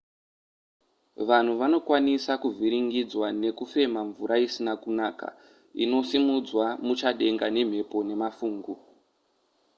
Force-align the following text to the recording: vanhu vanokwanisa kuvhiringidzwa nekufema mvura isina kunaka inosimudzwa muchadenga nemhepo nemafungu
vanhu 1.27 1.53
vanokwanisa 1.61 2.31
kuvhiringidzwa 2.43 3.27
nekufema 3.41 3.99
mvura 4.07 4.35
isina 4.47 4.73
kunaka 4.83 5.27
inosimudzwa 5.83 6.65
muchadenga 6.85 7.47
nemhepo 7.55 7.97
nemafungu 8.09 8.73